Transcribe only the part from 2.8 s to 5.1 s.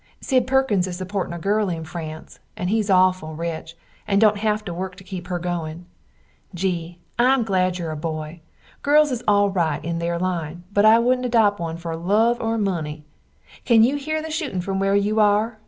auful rich, and dont have to work to